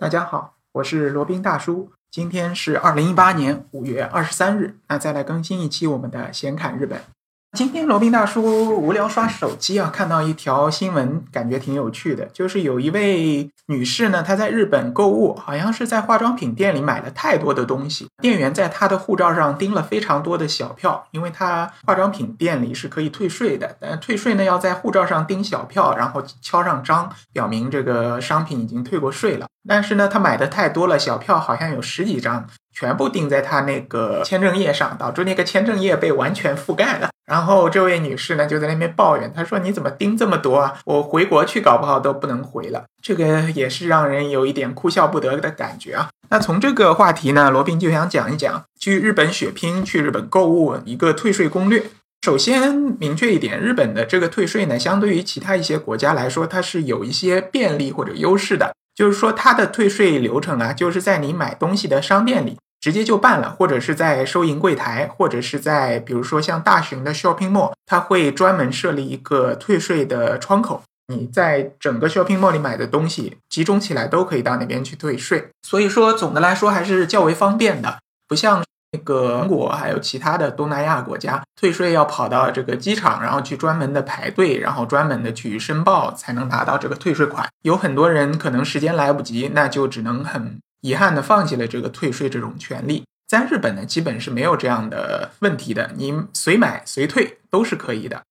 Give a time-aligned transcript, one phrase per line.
[0.00, 1.90] 大家好，我是罗宾大叔。
[2.08, 7.00] 今天是二零一八年五月二十三日，那再来更新一期我们的闲侃日本。
[7.58, 12.24] 今天罗宾大叔无聊刷手机啊，看到一条新闻，感觉挺有趣的。
[12.26, 29.48] 就是有一位女士呢，她在日本购物，好像是在化妆品店里买了太多的东西，店员在她的护照上钉了非常多的小票，因为她化妆品店里是可以退税的，但退税呢要在护照上钉小票，然后敲上章，表明这个商品已经退过税了。
[29.66, 32.46] 但是呢，她买的太多了，小票好像有十几张。
[32.78, 37.10] 全部钉在他那个签证页上，导致那个签证页被完全覆盖了。
[37.26, 40.78] 然后这位女士呢就在那边抱怨，她说：“你怎么钉这么多啊？
[40.84, 46.08] 我回国去搞不好都不能回了。”这个也是让人有一点哭笑不得的感觉啊。
[46.30, 51.82] 那从这个话题呢，罗宾就想讲一讲去日本血拼、去日本购物一个退税攻略。
[52.22, 58.72] 首先明确一点，日本的这个退税呢，相对于其他一些国家来说，它是有一些便利或者优势的。
[58.94, 62.56] 就是说，它的退税流程啊，就是在你买东西的商店里。
[62.80, 70.82] 直接就办了，或者是在收银柜台，或者是在比如说像大型的 shopping mall，它会专门设立一个退税的窗口。
[71.12, 75.48] 你在整个 shopping mall 里买的东西集中起来都可以到那边去退税。
[75.62, 77.98] 所以说总的来说还是较为方便的，
[78.28, 87.48] 不像那个中国还有其他的东南亚国家退税要跑到这个机场，然后去专门的排队，然后专门的去申报才能拿到这个退税款。
[87.62, 90.58] 有很多人可能时间来不及，那就只能很。
[90.80, 98.22] 遗憾的放弃了这个退税这种权利，在日本呢，基本是没有这样的问题的，你随买随退都是可以的，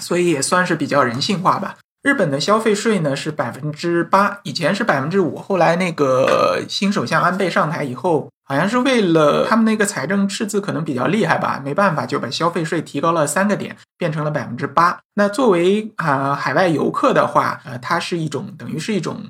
[0.00, 1.76] 所以也算是比较人性化吧。
[2.02, 14.98] 日本的消费税呢是百分之八，以前是百分之五，后来那个新首相安倍上台以后，好像是为了他们那个财政赤字可能比较厉害吧，没办法就把消费税提高了三个点，变成了百分之八。
[15.12, 19.22] 那作为啊海外游客的话，呃，它是一种等于是一种。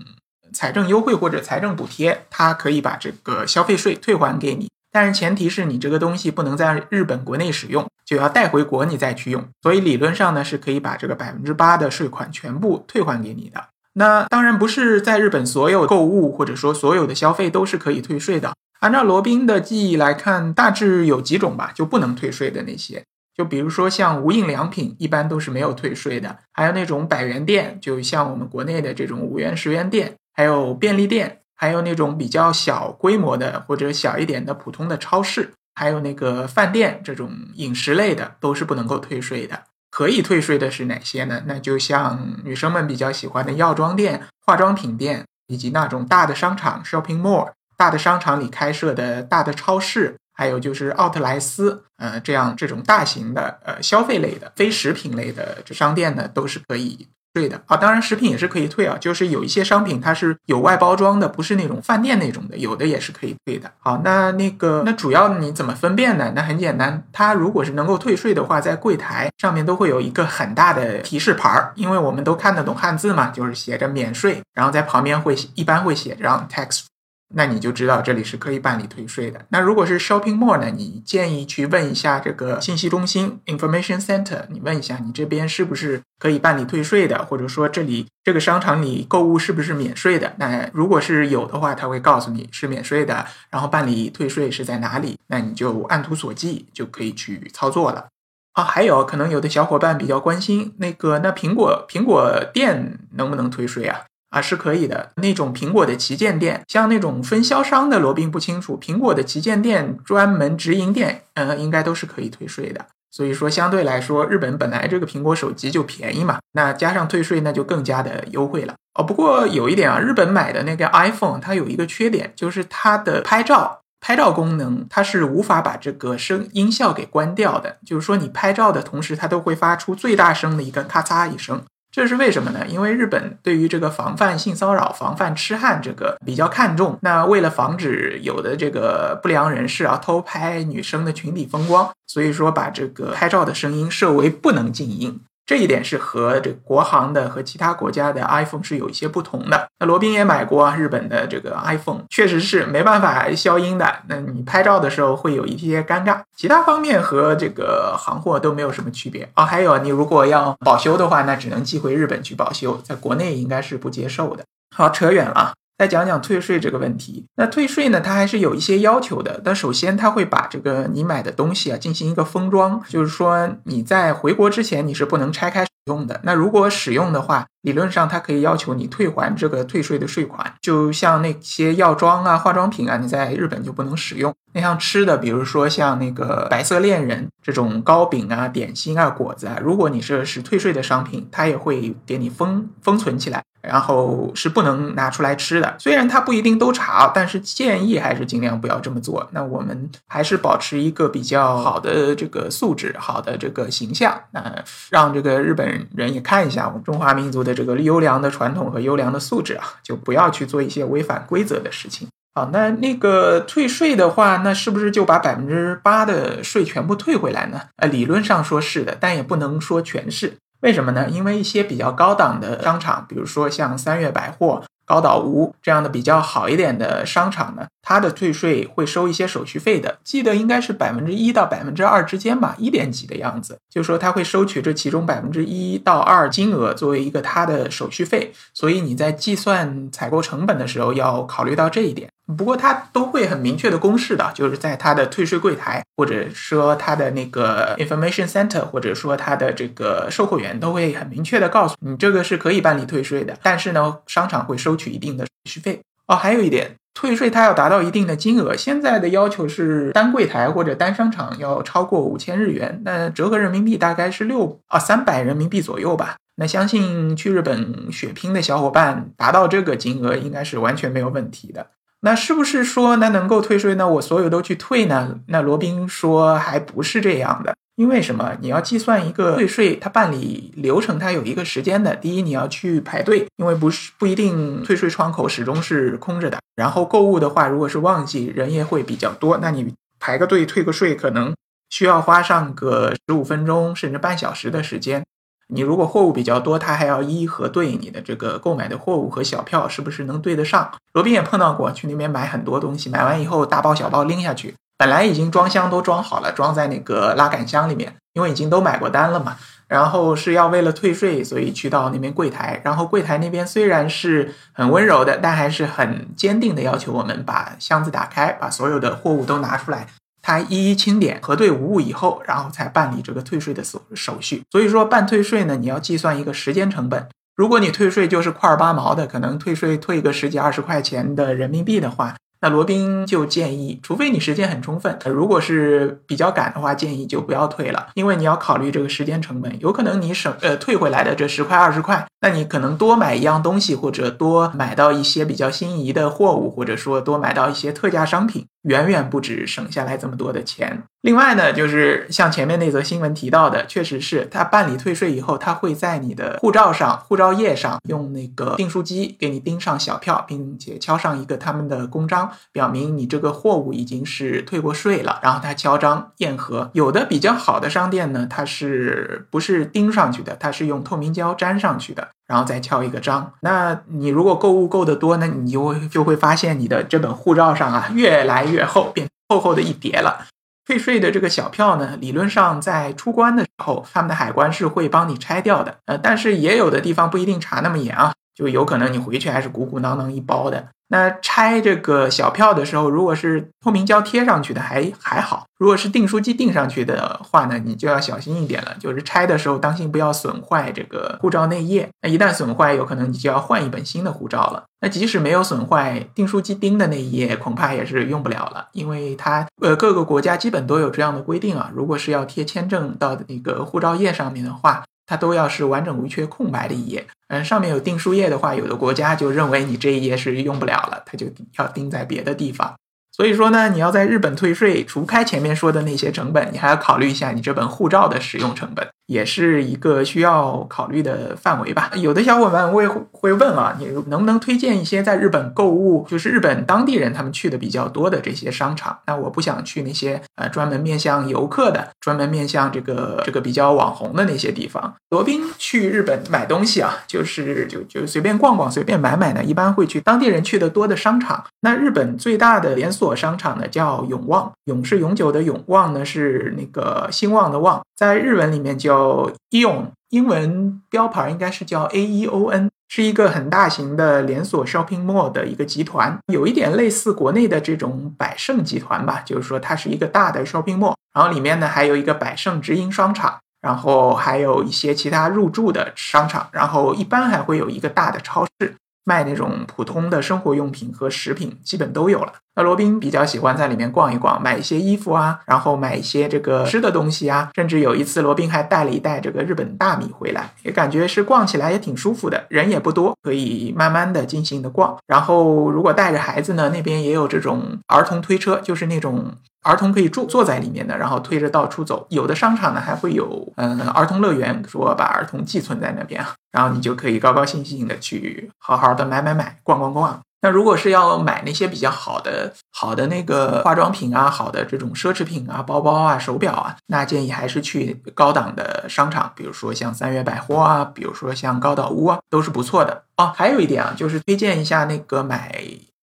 [0.61, 9.43] 财政优惠或者财政补贴，它可以把这个消费税退还给你，但是前提是你这个东西不能在日本国内使用，就要带回国你再去用。
[9.63, 13.69] 所以理论上呢，是可以把这个百分之八的税款全部退还给你的。
[13.95, 18.53] 那当然不是在日本所有购物或者说所有的消费都是可以退税的。
[18.81, 23.03] 按照罗宾的记忆来看，大致有几种吧，就不能退税的那些，
[23.35, 26.37] 就比如说像无印良品，一般都是没有退税的。
[26.53, 30.17] 还有那种百元店，就像我们国内的这种五元十元店。
[30.33, 39.65] 还有便利店，还有那种比较小规模的或者小一点的普通的超市，还有那个饭店这种饮食类的，都是不能够退税的。
[39.91, 41.43] 可以退税的是哪些呢？
[41.47, 57.09] 那就像女生们比较喜欢的药妆店、化妆品店，以及那种大的商场 （shopping mall）、大的商场里开设的大的超市，还有就是奥特莱斯，呃，这样这种大型的呃消费类的非食品类的这商店呢，都是可以。
[57.33, 63.71] 对的好，当然食品也是可以退啊，就是有一些商品它是有外包装的，不是那种饭店那种的，有的也是可以退的。
[63.79, 66.33] 好，那那个那主要你怎么分辨呢？
[66.35, 76.90] 那很简单，它如果是能够退税的话，在柜台上面都会有一个很大的提示牌儿，因为我们都看得懂汉字嘛，就是写着免税，然后在旁边会一般会写着 tax。
[77.35, 79.45] 那你就知道这里是可以办理退税的。
[79.51, 80.71] 那如果是 shopping mall 呢？
[80.71, 90.33] 你建议去问一下这个信息中心 information center，你问一下你这边是不是可以办理退税的，或者说这里这个商场里购物是不是免税的？
[90.39, 98.07] 那如果是有的话，他会告诉你是免税的，然后办理退税是在哪里，那你就按图索骥就可以去操作了。
[98.55, 104.01] 啊，还有可能有的小伙伴比较关心那个，那苹果苹果店能不能退税啊？
[104.31, 105.11] 啊，是可以的。
[105.17, 108.79] 那种苹果的旗舰店，像那种分销商的，罗宾不清楚。
[108.81, 112.87] 苹果的旗舰店、专门直营店，嗯，应该都是可以退税的。
[113.13, 118.75] 所以说，相对来说，日本本来这个苹果手机就便宜嘛，那加上退税，那就更加的优惠了。
[118.95, 127.79] 哦，不过有一点啊，日本买的那个 iPhone，它有一个缺点，就是它的拍照拍照功能，它是无法把这个声音效给关掉的。
[127.85, 131.61] 就是说，你拍照的同时，它都会发出最大声的一个咔嚓一声。
[132.01, 132.67] 这是为什么呢？
[132.67, 136.99] 因为日本对于这个防范性骚扰、防范痴汉这个比较看重。
[137.03, 145.21] 那为了防止有的这个不良人士啊偷拍女生的群体风光，所以说把这个拍照的声音设为不能静音。
[145.51, 149.67] 这一点是和这国行的和其他国家的 iPhone 是有一些不同的。
[149.81, 153.85] 那罗宾也买过日本的这个 iPhone，确实是没办法消音的。
[154.07, 159.45] 那你拍照的时候会有一些尴尬，其他方面和这个行货都没有什么区别啊。
[159.45, 164.45] 还有你如果要保修的话，那只能寄回日本去保修，在国内应该是不接受的。
[164.77, 165.55] 好，扯远了。
[165.81, 167.25] 再讲讲退税这个问题。
[167.37, 169.41] 那退税呢，它还是有一些要求的。
[169.43, 176.21] 但首先，它会把这个你买的东西啊进行一个封装，就是说你在回国之前你是不能拆开使用的。
[176.23, 180.53] 那如果使用的话，理论上它可以要求你退还这个退税的税款。
[180.61, 184.35] 就像那些药妆啊、化妆品啊，你在日本就不能使用。
[184.53, 193.43] 那像吃的，比如说像那个白色恋人这种糕饼啊、点心啊、果子啊，如果你是是退税的商品，它也会给你封封存起来。
[193.63, 199.29] 然后是不能拿出来吃的，虽然它不一定都查，但是建议还是尽量不要这么做。
[199.33, 212.09] 那我们还是保持一个比较好的这个素质，好的这个形象，那让这个日本人也看一下我们中华民族的这个优良的传统和优良的素质啊，就不要去做一些违反规则的事情。
[212.33, 217.61] 好，那那个退税的话，那是不是就把百分之八的税全部退回来呢？
[217.77, 220.35] 呃，理论上说是的，但也不能说全是。
[220.61, 221.09] 为什么呢？
[221.09, 229.99] 因为一些比较高档的商场，比如说像三月百货、高岛屋这样的比较好一点的商场呢，它的退税会收一些手续费的。
[230.05, 233.57] 记得应该是百分之一到百分之二之间吧，一点几的样子。
[233.71, 238.33] 就说，他会收取这其中百分之一到二金额作为一个他的手续费。
[238.53, 242.11] 所以你在计算采购成本的时候要考虑到这一点。
[242.37, 253.37] 不过它都会很明确的公示的，就是在它的退税柜台，或者说它的那个 information center，或者说它的这个售货员都会很明确的告诉你，这个是可以办理退税的。
[253.43, 255.81] 但是呢，商场会收取一定的手续费。
[256.07, 266.17] 哦，还有一点，退税它要达到一定的金额，现在的要求是单柜台或者单商场要超过五千日元，那折合人民币大概是六啊三百人民币左右吧。
[266.37, 271.67] 那相信去日本血拼的小伙伴达到这个金额，应该是完全没有问题的。
[272.03, 273.87] 那是不是说那能够退税呢？
[273.87, 275.21] 我所有都去退呢？
[275.27, 278.37] 那罗宾说还不是这样的，因为什么？
[278.41, 281.95] 你要计算一个退税，它办理流程它有一个时间的。
[281.95, 286.39] 第一，你要去排队，因为不是不一定退税窗口始终是空着的。
[286.57, 291.35] 然后购物的话，如果是旺季，人也会比较多，那你排个队退个税，可能
[291.69, 295.05] 需要花上个十五分钟甚至半小时的时间。
[295.53, 300.71] 你如果货物比较多，他还要一一核对你的这个购买的货物和小票是不是能对得上。
[300.93, 309.37] 罗宾也碰到过，去那边买很多东西，买完以后大包小包拎下去，本来已经装箱都装好了，装在那个拉杆箱里面，因为已经都买过单了嘛。
[309.69, 319.87] 然后是要为了退税，所以去到那边柜台，然后柜台那边虽然是很温柔的，但还是很坚定的要求我们把箱子打开，把所有的货物都拿出来。
[320.23, 324.43] 他一一清点、核对无误以后，然后才办理这个退税的手手续。
[324.51, 327.09] 所以说办退税呢，你要计算一个时间成本。
[327.37, 332.15] 如果你退税就是块儿八毛的，可能退税退个十几二十块钱的人民币的话。
[332.43, 350.83] 那罗宾就建议，除非你时间很充分，如果是比较赶的话，建议就不要退了，因为你要考虑这个时间成本，有可能你省呃退回来的这十块二十块，那你可能多买一样东西，或者多买到一些比较心仪的货物，或者说多买到一些特价商品，远远不止省下来这么多的钱。
[351.03, 365.19] 另外呢，就是像前面那则新闻提到的，确实是他办理退税以后，他会在你的护照上、护照页上用那个订书机给你钉上小票，并且敲上一个他们的公章，表明你这个货物已经是退过税了。
[365.23, 366.71] 然后他敲章验核。
[366.75, 370.37] 有的比较好的商店呢，它是不是钉上去的？
[370.37, 373.33] 它是用透明胶粘上去的，然后再敲一个章。
[373.41, 380.27] 那你如果购物购的多，那你就会就会发现你的这本护照上啊越来越厚，变厚厚的一叠了。
[380.65, 385.79] 退税的这个小票呢，理论上在出关的时候，他们的海关是会帮你拆掉的。
[385.87, 390.69] 呃，但是也有的地方不一定查那么严啊，就有可能你回去还是鼓鼓囊囊一包的。
[390.93, 398.75] 那拆这个小票的时候，如果是透明胶贴上去的还还好；如果是订书机订上去的话呢，你就要小心一点了。
[398.81, 401.89] 就是拆的时候，当心不要损坏这个护照内页。
[402.03, 404.65] 那一旦损坏，有可能你就要换一本新的护照了。
[404.81, 411.71] 那即使没有损坏，订书机钉的那一页恐怕也是用不了了，因为它呃各个国家基本都有这样的规定啊。
[411.73, 414.83] 如果是要贴签证到那个护照页上面的话。
[415.11, 421.27] 它都要是完整无缺空白的一页，嗯，上面有订书页的话，有的国家就认为你这一页是用不了了，它就
[421.59, 422.77] 要钉在别的地方。
[423.11, 428.89] 所以说呢，你要在日本退税，除开前面说的那些成本，你还要考虑一下你这本护照的使用成本。
[429.11, 431.91] 也是一个需要考虑的范围吧。
[431.97, 438.97] 有的小伙伴会会问啊，你能不能推荐一些在日本购物，就是日本当地人他们去的比较多的这些商场？
[439.09, 444.95] 那我不想去那些呃专门面向游客的、专门面向这个这个比较网红的那些地方。
[445.11, 451.45] 罗宾去日本买东西啊，就是就就随便逛逛、随便买买呢，一般会去当地人去的多的商场。
[451.63, 459.31] 那日本最大的连锁商场呢，叫永旺，永是永久的永，旺呢是那个兴旺的旺，在日文里面叫。
[459.51, 473.39] Eon，英文标牌应该是叫 A E O N，是一个很大型的连锁 shopping mall 的一个集团，有一点类似国内的这种百盛集团吧，就是说它是一个大的 shopping mall，然后里面呢还有一个百盛直营商场。
[473.61, 478.75] 然后还有一些其他入驻的商场，然后一般还会有一个大的超市。
[479.11, 482.33] 卖那种普通的生活用品和食品，基本都有了。
[482.55, 487.51] 那罗宾比较喜欢在里面逛一逛，买一些衣服啊，然后买一些这个吃的东西啊。
[487.57, 494.97] 甚至有一次，罗宾还带了一袋这个日本大米回来，也感觉是逛起来也挺舒服的，人也不多，可以慢慢的进行的逛。
[495.09, 499.35] 然后如果带着孩子呢，那边也有这种儿童推车，就是那种。
[499.63, 502.07] 儿童可以坐坐在里面的，然后推着到处走。
[502.11, 510.21] 有的商场呢还会有，嗯，儿童乐园，说把儿童寄存在那边啊，然后你就可以高高兴兴的去好好的买买买，逛逛逛。
[510.43, 523.35] 那如果是要买那些比较好的、好的那个化妆品啊，好的这种奢侈品啊，包包啊，手表啊，那建议还是去高档的商场，比如说像三月百货啊，比如说像高岛屋啊，都是不错的啊。
[523.37, 525.60] 还有一点啊，就是推荐一下那个买。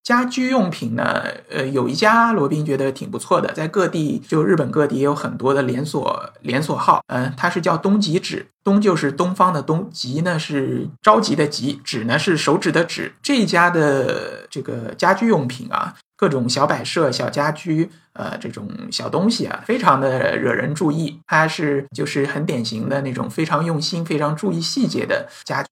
[0.08, 13.14] 家居用品呢，呃，有一家罗宾觉得挺不错的，在各地就日本各地也有很多的连锁连锁号，嗯，它是叫东极指，东就是东方的东，极呢是着急的急，指呢是手指的指。
[13.22, 21.20] 这家的这个家居用品啊，各种小摆设、小家居，呃，这种小东西啊，非常的惹人注意。
[21.28, 25.66] 它是就是很典型的那种非常用心、非常注意细节的家。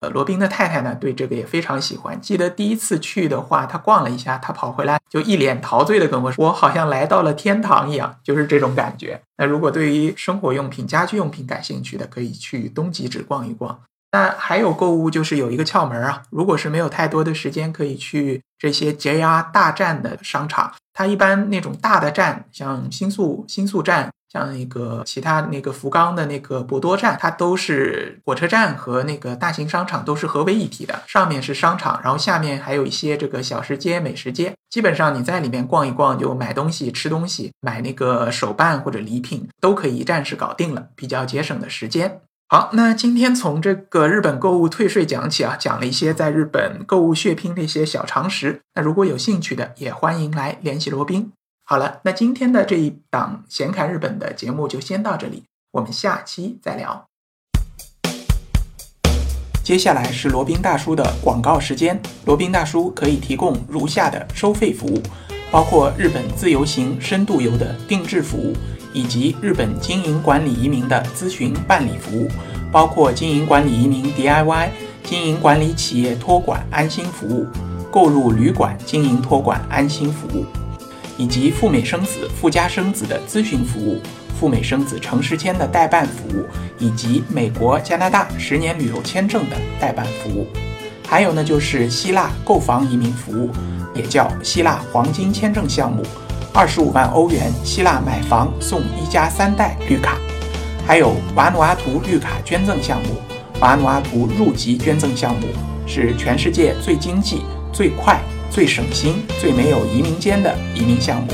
[0.00, 2.18] 呃，罗宾的太太呢，对这个也非常喜欢。
[2.20, 13.78] 记得第一次去的话，他逛了一下，他跑回来就一脸陶醉的跟我说：“我好像来到了天堂一样，就是这种感觉。”那如果对于生活用品、家居用品感兴趣的，可以去东极只逛一逛。
[14.12, 20.72] 那还有购物，就是有一个窍门啊，如果是没有太多的时间，可以去这些 JR 大站的商场。
[21.00, 24.10] 它一般那种大的站，像新宿新宿站。
[24.32, 31.02] 像那个其他那个福冈的那个博多站，它都是火车站和那个大型商场都是合为一体的。
[31.08, 34.52] 上面是商场，然后下面还有一些这个小食街、美食街。
[34.68, 42.20] 基本上你在里面逛一逛，就买东西、吃东西，买那个手办或者礼品，都可以一站式搞定了，比较节省的时间。
[42.52, 48.62] 好，那今天从这个日本购物退税讲起啊，讲了一些在日本购物血拼的一些小常识。
[48.74, 51.30] 那如果有兴趣的，也欢迎来联系罗宾。
[51.64, 57.06] 好了，那今天的这一档闲侃日本的节目就先到这里，我们下期再聊。
[59.62, 62.02] 接下来是罗宾大叔的广告时间。
[62.24, 65.00] 罗宾大叔可以提供如下的收费服务，
[65.52, 68.56] 包括日本自由行、深度游的定制服务，
[68.92, 72.28] 以及日本经营管理移民的咨询办理服务，
[72.72, 74.68] 包括经营管理移民 DIY、
[75.04, 77.46] 经营管理企业托管安心服务、
[77.90, 80.44] 购入旅馆经营托管安心服务。
[81.18, 84.00] 以及赴美生子、赴加生子的咨询服务，
[84.38, 86.46] 赴美生子城市签的代办服务，
[86.78, 90.46] 以及美国、加拿大十年旅游签证的代办服务。
[91.06, 93.50] 还有呢，就是希腊购房移民服务，
[93.94, 96.02] 也叫希腊黄金签证项目，
[96.60, 100.18] 二十五万欧元，希腊买房送一家三代绿卡。
[100.86, 103.14] 还有瓦努阿图绿卡捐赠项目，
[103.60, 105.46] 瓦努阿图入籍捐赠项目
[105.86, 108.20] 是全世界最经济、最快。
[108.50, 111.28] 最省心、最没有移民间的移民项目。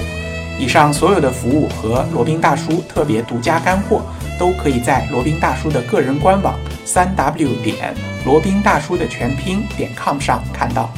[0.60, 4.02] 以上所有的服务和罗宾大叔特别独家干货，
[4.38, 6.54] 都可以在罗宾大叔的个人官网
[6.84, 7.92] 三 w 点
[8.24, 10.88] 罗宾大叔的全拼点 com 上看到。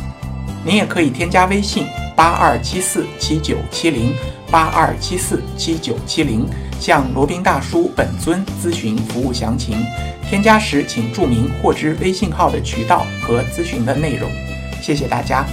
[0.67, 1.87] 您也可以添加微信
[2.19, 4.13] 八二七四七九七零
[4.51, 6.45] 八二七四七九七零，
[6.81, 9.79] 向罗宾大叔本尊咨询服务详情。
[10.29, 14.29] 添加时请注明获知微信号的渠道和咨询的内容。
[14.83, 15.47] 谢谢大家。